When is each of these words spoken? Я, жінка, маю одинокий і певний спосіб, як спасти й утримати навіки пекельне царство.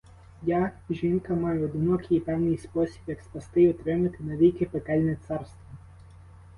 Я, 0.43 0.71
жінка, 0.89 1.33
маю 1.33 1.65
одинокий 1.65 2.17
і 2.17 2.19
певний 2.19 2.57
спосіб, 2.57 3.01
як 3.07 3.21
спасти 3.21 3.61
й 3.61 3.69
утримати 3.69 4.17
навіки 4.23 4.65
пекельне 4.65 5.17
царство. 5.27 5.65